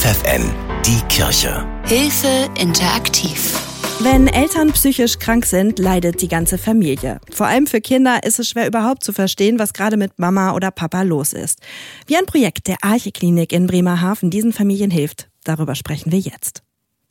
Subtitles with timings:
[0.00, 0.50] FFN,
[0.86, 1.68] die Kirche.
[1.84, 3.52] Hilfe interaktiv.
[4.00, 7.20] Wenn Eltern psychisch krank sind, leidet die ganze Familie.
[7.30, 10.70] Vor allem für Kinder ist es schwer überhaupt zu verstehen, was gerade mit Mama oder
[10.70, 11.60] Papa los ist.
[12.06, 16.62] Wie ein Projekt der Arche-Klinik in Bremerhaven diesen Familien hilft, darüber sprechen wir jetzt.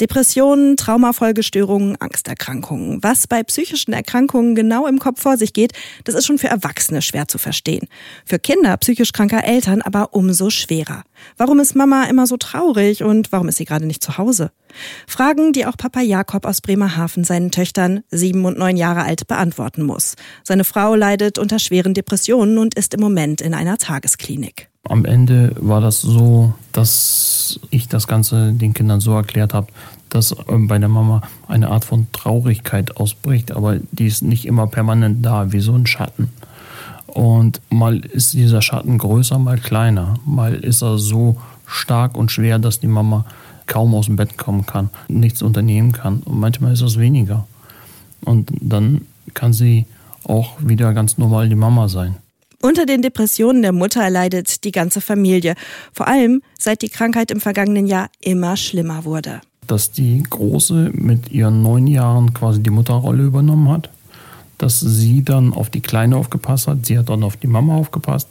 [0.02, 3.04] Depressionen, Traumafolgestörungen, Angsterkrankungen.
[3.04, 5.74] Was bei psychischen Erkrankungen genau im Kopf vor sich geht,
[6.06, 7.88] das ist schon für Erwachsene schwer zu verstehen.
[8.26, 11.04] Für Kinder psychisch kranker Eltern aber umso schwerer.
[11.38, 14.52] Warum ist Mama immer so traurig und warum ist sie gerade nicht zu Hause?
[15.06, 19.84] Fragen, die auch Papa Jakob aus Bremerhaven seinen Töchtern, sieben und neun Jahre alt, beantworten
[19.84, 20.16] muss.
[20.44, 24.69] Seine Frau leidet unter schweren Depressionen und ist im Moment in einer Tagesklinik.
[24.88, 29.68] Am Ende war das so, dass ich das Ganze den Kindern so erklärt habe,
[30.10, 34.68] dass ähm, bei der Mama eine Art von Traurigkeit ausbricht, aber die ist nicht immer
[34.68, 36.30] permanent da, wie so ein Schatten.
[37.08, 40.16] Und mal ist dieser Schatten größer, mal kleiner.
[40.26, 43.26] Mal ist er so stark und schwer, dass die Mama
[43.66, 46.20] kaum aus dem Bett kommen kann, nichts unternehmen kann.
[46.20, 47.48] Und manchmal ist es weniger.
[48.22, 49.02] Und dann
[49.34, 49.86] kann sie
[50.24, 52.16] auch wieder ganz normal die Mama sein.
[52.62, 55.56] Unter den Depressionen der Mutter leidet die ganze Familie,
[55.94, 59.40] vor allem seit die Krankheit im vergangenen Jahr immer schlimmer wurde.
[59.66, 63.90] Dass die Große mit ihren neun Jahren quasi die Mutterrolle übernommen hat,
[64.58, 68.28] dass sie dann auf die Kleine aufgepasst hat, sie hat dann auf die Mama aufgepasst,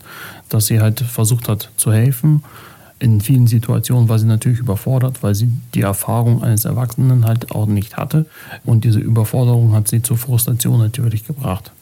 [0.51, 2.43] dass sie halt versucht hat zu helfen.
[2.99, 7.65] In vielen Situationen war sie natürlich überfordert, weil sie die Erfahrung eines Erwachsenen halt auch
[7.65, 8.27] nicht hatte.
[8.67, 11.73] Und diese Überforderung hat sie zur Frustration natürlich gebracht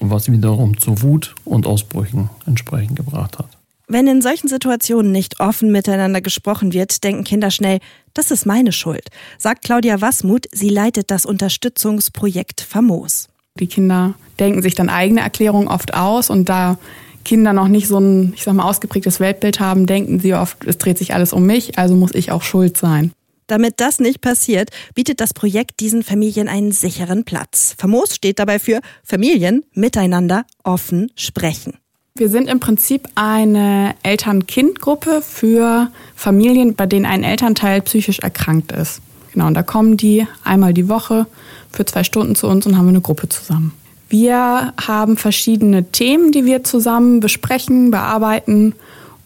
[0.00, 3.48] was wiederum zu Wut und Ausbrüchen entsprechend gebracht hat.
[3.90, 7.78] Wenn in solchen Situationen nicht offen miteinander gesprochen wird, denken Kinder schnell,
[8.12, 10.46] das ist meine Schuld, sagt Claudia Wasmuth.
[10.52, 13.28] Sie leitet das Unterstützungsprojekt Famos.
[13.58, 16.78] Die Kinder denken sich dann eigene Erklärungen oft aus und da
[17.24, 20.78] Kinder noch nicht so ein, ich sag mal, ausgeprägtes Weltbild haben, denken sie oft, es
[20.78, 23.12] dreht sich alles um mich, also muss ich auch schuld sein.
[23.48, 27.74] Damit das nicht passiert, bietet das Projekt diesen Familien einen sicheren Platz.
[27.78, 31.78] Famos steht dabei für Familien miteinander offen sprechen.
[32.14, 39.00] Wir sind im Prinzip eine Eltern-Kind-Gruppe für Familien, bei denen ein Elternteil psychisch erkrankt ist.
[39.32, 41.26] Genau, und da kommen die einmal die Woche
[41.70, 43.72] für zwei Stunden zu uns und haben eine Gruppe zusammen.
[44.10, 48.74] Wir haben verschiedene Themen, die wir zusammen besprechen, bearbeiten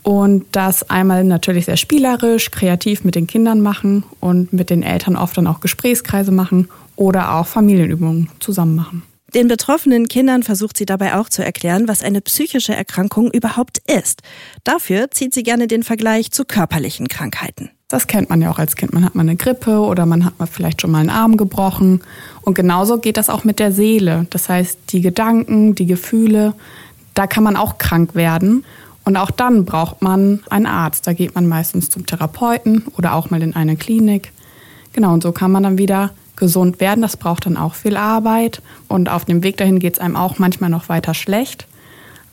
[0.02, 5.16] und das einmal natürlich sehr spielerisch, kreativ mit den Kindern machen und mit den Eltern
[5.16, 9.02] oft dann auch Gesprächskreise machen oder auch Familienübungen zusammen machen.
[9.34, 14.20] Den betroffenen Kindern versucht sie dabei auch zu erklären, was eine psychische Erkrankung überhaupt ist.
[14.62, 17.70] Dafür zieht sie gerne den Vergleich zu körperlichen Krankheiten.
[17.88, 18.92] Das kennt man ja auch als Kind.
[18.92, 22.02] Man hat mal eine Grippe oder man hat mal vielleicht schon mal einen Arm gebrochen.
[22.42, 24.26] Und genauso geht das auch mit der Seele.
[24.30, 26.54] Das heißt, die Gedanken, die Gefühle,
[27.14, 28.64] da kann man auch krank werden.
[29.04, 31.06] Und auch dann braucht man einen Arzt.
[31.06, 34.32] Da geht man meistens zum Therapeuten oder auch mal in eine Klinik.
[34.92, 37.02] Genau, und so kann man dann wieder gesund werden.
[37.02, 38.62] Das braucht dann auch viel Arbeit.
[38.88, 41.66] Und auf dem Weg dahin geht es einem auch manchmal noch weiter schlecht.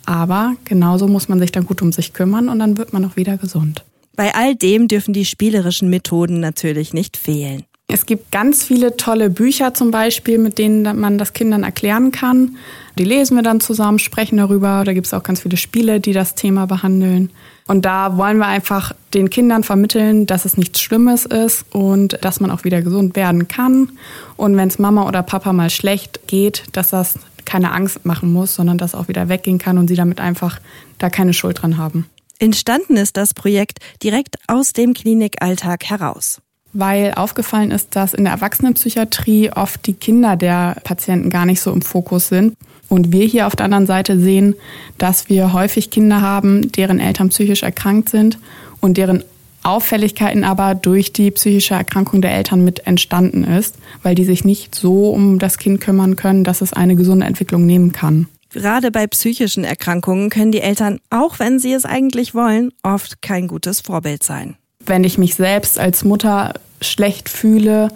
[0.06, 3.16] Aber genauso muss man sich dann gut um sich kümmern und dann wird man auch
[3.16, 3.84] wieder gesund.
[4.16, 7.64] Bei all dem dürfen die spielerischen Methoden natürlich nicht fehlen.
[7.88, 12.58] Es gibt ganz viele tolle Bücher zum Beispiel, mit denen man das Kindern erklären kann.
[13.00, 14.84] Die lesen wir dann zusammen, sprechen darüber.
[14.84, 17.30] Da gibt es auch ganz viele Spiele, die das Thema behandeln.
[17.66, 22.42] Und da wollen wir einfach den Kindern vermitteln, dass es nichts Schlimmes ist und dass
[22.42, 23.94] man auch wieder gesund werden kann.
[24.36, 28.56] Und wenn es Mama oder Papa mal schlecht geht, dass das keine Angst machen muss,
[28.56, 30.60] sondern dass auch wieder weggehen kann und sie damit einfach
[30.98, 32.06] da keine Schuld dran haben.
[32.38, 36.42] Entstanden ist das Projekt direkt aus dem Klinikalltag heraus
[36.74, 41.72] weil aufgefallen ist, dass in der Erwachsenenpsychiatrie oft die Kinder der Patienten gar nicht so
[41.72, 42.56] im Fokus sind.
[42.90, 44.56] Und wir hier auf der anderen Seite sehen,
[44.98, 48.38] dass wir häufig Kinder haben, deren Eltern psychisch erkrankt sind
[48.82, 49.24] und deren
[49.62, 54.74] Auffälligkeiten aber durch die psychische Erkrankung der Eltern mit entstanden ist, weil die sich nicht
[54.74, 58.28] so um das Kind kümmern können, dass es eine gesunde Entwicklung nehmen kann.
[58.52, 63.48] Gerade bei psychischen Erkrankungen können die Eltern, auch wenn sie es eigentlich wollen, oft kein
[63.48, 64.56] gutes Vorbild sein
[64.90, 67.90] wenn ich mich selbst als Mutter schlecht fühle,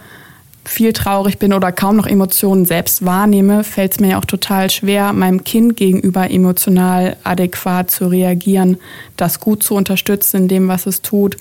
[0.65, 4.69] viel traurig bin oder kaum noch Emotionen selbst wahrnehme, fällt es mir ja auch total
[4.69, 8.77] schwer, meinem Kind gegenüber emotional adäquat zu reagieren,
[9.17, 11.37] das gut zu unterstützen in dem, was es tut.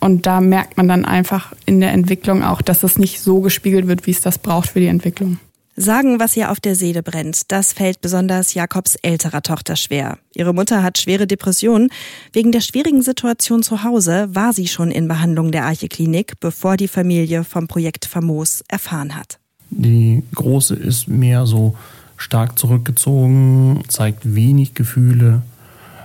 [0.00, 3.86] Und da merkt man dann einfach in der Entwicklung auch, dass es nicht so gespiegelt
[3.86, 5.38] wird, wie es das braucht für die Entwicklung.
[5.82, 10.18] Sagen, was ihr auf der Seele brennt, das fällt besonders Jakobs älterer Tochter schwer.
[10.34, 11.88] Ihre Mutter hat schwere Depressionen.
[12.34, 16.86] Wegen der schwierigen Situation zu Hause war sie schon in Behandlung der Arche-Klinik, bevor die
[16.86, 19.38] Familie vom Projekt Famos erfahren hat.
[19.70, 21.74] Die Große ist mehr so
[22.18, 25.40] stark zurückgezogen, zeigt wenig Gefühle,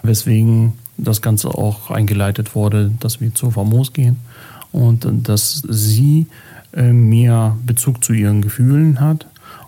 [0.04, 4.16] weswegen das Ganze auch eingeleitet wurde, dass wir zu Famos gehen
[4.72, 6.28] und dass sie
[6.72, 9.26] äh, mehr Bezug zu ihren Gefühlen hat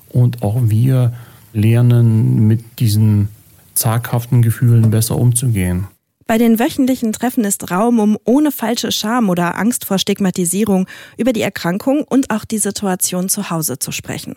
[0.09, 1.13] und auch wir
[1.53, 3.29] lernen mit diesen
[3.73, 5.87] zaghaften Gefühlen besser umzugehen.
[6.27, 11.31] Bei den wöchentlichen Treffen ist Raum, um ohne falsche Scham oder Angst vor Stigmatisierung über
[11.31, 14.35] die Erkrankung und auch die Situation zu Hause zu sprechen.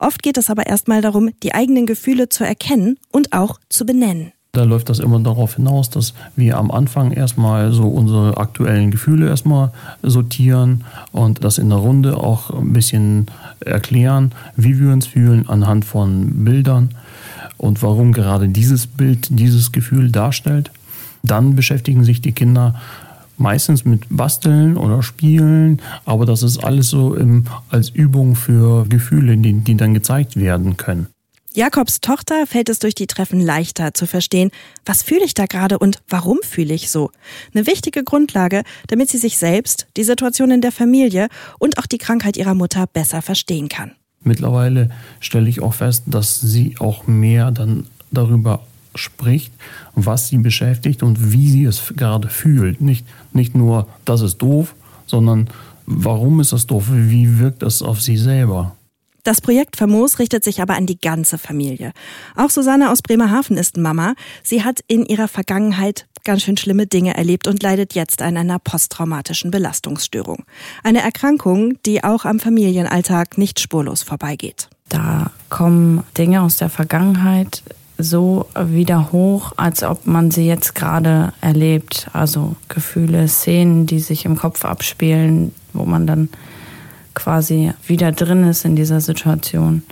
[0.00, 4.32] Oft geht es aber erstmal darum, die eigenen Gefühle zu erkennen und auch zu benennen.
[4.52, 9.28] Da läuft das immer darauf hinaus, dass wir am Anfang erstmal so unsere aktuellen Gefühle
[9.28, 9.72] erstmal
[10.02, 13.26] sortieren und das in der Runde auch ein bisschen
[13.60, 16.90] erklären, wie wir uns fühlen anhand von Bildern
[17.58, 20.70] und warum gerade dieses Bild dieses Gefühl darstellt.
[21.22, 22.74] Dann beschäftigen sich die Kinder
[23.36, 29.36] meistens mit Basteln oder Spielen, aber das ist alles so im, als Übung für Gefühle,
[29.36, 31.08] die, die dann gezeigt werden können.
[31.54, 34.50] Jakobs Tochter fällt es durch die Treffen leichter zu verstehen,
[34.84, 37.10] was fühle ich da gerade und warum fühle ich so.
[37.54, 41.28] Eine wichtige Grundlage, damit sie sich selbst, die Situation in der Familie
[41.58, 43.92] und auch die Krankheit ihrer Mutter besser verstehen kann.
[44.22, 44.90] Mittlerweile
[45.20, 48.62] stelle ich auch fest, dass sie auch mehr dann darüber
[48.94, 49.52] spricht,
[49.94, 52.80] was sie beschäftigt und wie sie es gerade fühlt.
[52.80, 54.74] Nicht, nicht nur, das ist doof,
[55.06, 55.48] sondern
[55.86, 56.86] warum ist das doof?
[56.90, 58.76] Wie wirkt das auf sie selber?
[59.28, 61.92] Das Projekt Famos richtet sich aber an die ganze Familie.
[62.34, 64.14] Auch Susanne aus Bremerhaven ist Mama.
[64.42, 68.58] Sie hat in ihrer Vergangenheit ganz schön schlimme Dinge erlebt und leidet jetzt an einer
[68.58, 70.44] posttraumatischen Belastungsstörung.
[70.82, 74.70] Eine Erkrankung, die auch am Familienalltag nicht spurlos vorbeigeht.
[74.88, 77.62] Da kommen Dinge aus der Vergangenheit
[77.98, 82.08] so wieder hoch, als ob man sie jetzt gerade erlebt.
[82.14, 86.30] Also Gefühle, Szenen, die sich im Kopf abspielen, wo man dann
[87.18, 89.82] quasi wieder drin ist in dieser Situation.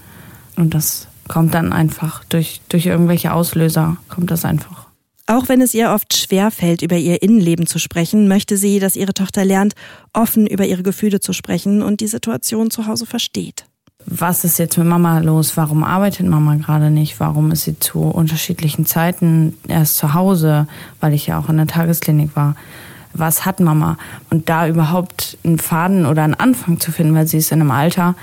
[0.56, 4.86] Und das kommt dann einfach durch, durch irgendwelche Auslöser, kommt das einfach.
[5.26, 8.94] Auch wenn es ihr oft schwer fällt, über ihr Innenleben zu sprechen, möchte sie, dass
[8.94, 9.74] ihre Tochter lernt,
[10.12, 13.66] offen über ihre Gefühle zu sprechen und die Situation zu Hause versteht
[14.06, 15.56] was ist jetzt mit Mama los?
[15.56, 17.18] Warum arbeitet Mama gerade nicht?
[17.18, 20.68] Warum ist sie zu unterschiedlichen Zeiten erst zu Hause,
[21.00, 22.54] weil ich ja auch in der Tagesklinik war?
[23.18, 23.98] Was hat Mama?
[24.30, 27.70] Und da überhaupt einen Faden oder einen Anfang zu finden, weil sie ist in einem
[27.70, 28.14] Alter,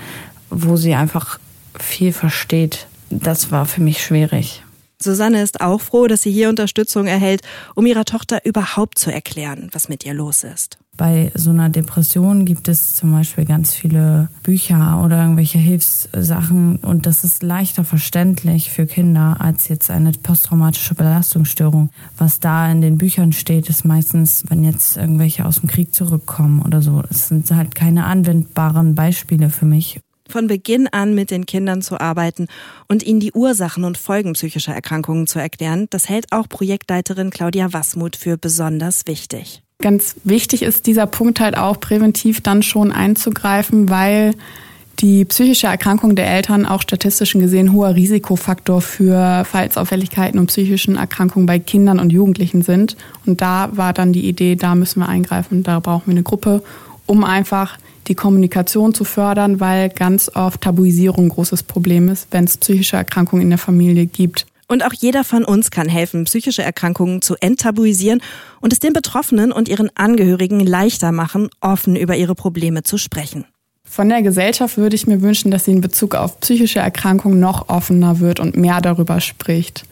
[0.50, 1.38] wo sie einfach
[1.78, 2.86] viel versteht.
[3.10, 4.63] Das war für mich schwierig.
[5.04, 7.42] Susanne ist auch froh, dass sie hier Unterstützung erhält,
[7.74, 10.78] um ihrer Tochter überhaupt zu erklären, was mit ihr los ist.
[10.96, 17.06] Bei so einer Depression gibt es zum Beispiel ganz viele Bücher oder irgendwelche Hilfssachen und
[17.06, 21.90] das ist leichter verständlich für Kinder als jetzt eine posttraumatische Belastungsstörung.
[22.16, 26.62] Was da in den Büchern steht, ist meistens, wenn jetzt irgendwelche aus dem Krieg zurückkommen
[26.62, 27.02] oder so.
[27.10, 29.98] Es sind halt keine anwendbaren Beispiele für mich
[30.28, 32.46] von Beginn an mit den Kindern zu arbeiten
[32.88, 37.72] und ihnen die Ursachen und Folgen psychischer Erkrankungen zu erklären, das hält auch Projektleiterin Claudia
[37.72, 39.62] Wassmuth für besonders wichtig.
[39.80, 44.34] Ganz wichtig ist dieser Punkt halt auch präventiv dann schon einzugreifen, weil
[45.00, 51.46] die psychische Erkrankung der Eltern auch statistisch gesehen hoher Risikofaktor für Verhaltensauffälligkeiten und psychischen Erkrankungen
[51.46, 52.96] bei Kindern und Jugendlichen sind.
[53.26, 56.62] Und da war dann die Idee, da müssen wir eingreifen, da brauchen wir eine Gruppe,
[57.06, 57.76] um einfach
[58.08, 62.96] die Kommunikation zu fördern, weil ganz oft Tabuisierung ein großes Problem ist, wenn es psychische
[62.96, 64.46] Erkrankungen in der Familie gibt.
[64.66, 68.22] Und auch jeder von uns kann helfen, psychische Erkrankungen zu enttabuisieren
[68.60, 73.44] und es den Betroffenen und ihren Angehörigen leichter machen, offen über ihre Probleme zu sprechen.
[73.84, 77.68] Von der Gesellschaft würde ich mir wünschen, dass sie in Bezug auf psychische Erkrankungen noch
[77.68, 79.84] offener wird und mehr darüber spricht.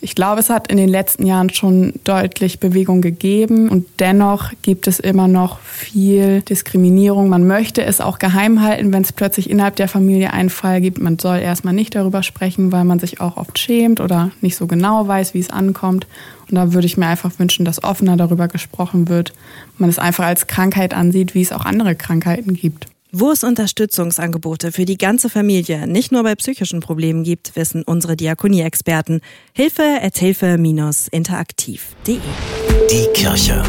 [0.00, 4.86] Ich glaube, es hat in den letzten Jahren schon deutlich Bewegung gegeben und dennoch gibt
[4.88, 7.30] es immer noch viel Diskriminierung.
[7.30, 11.00] Man möchte es auch geheim halten, wenn es plötzlich innerhalb der Familie einen Fall gibt.
[11.00, 14.66] Man soll erstmal nicht darüber sprechen, weil man sich auch oft schämt oder nicht so
[14.66, 16.06] genau weiß, wie es ankommt.
[16.48, 19.32] Und da würde ich mir einfach wünschen, dass offener darüber gesprochen wird.
[19.78, 22.86] Man es einfach als Krankheit ansieht, wie es auch andere Krankheiten gibt.
[23.18, 28.14] Wo es Unterstützungsangebote für die ganze Familie, nicht nur bei psychischen Problemen gibt, wissen unsere
[28.14, 29.22] Diakonie-Experten.
[29.54, 32.18] Hilfe at hilfe-interaktiv.de
[32.90, 33.62] Die Kirche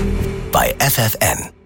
[0.52, 1.57] bei FFN.